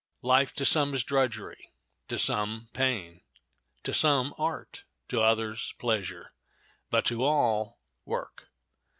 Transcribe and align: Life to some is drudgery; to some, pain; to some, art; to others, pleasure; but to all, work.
Life 0.23 0.51
to 0.55 0.65
some 0.65 0.95
is 0.95 1.03
drudgery; 1.03 1.71
to 2.07 2.17
some, 2.17 2.69
pain; 2.73 3.21
to 3.83 3.93
some, 3.93 4.33
art; 4.35 4.83
to 5.09 5.21
others, 5.21 5.75
pleasure; 5.77 6.33
but 6.89 7.05
to 7.05 7.23
all, 7.23 7.79
work. 8.03 8.49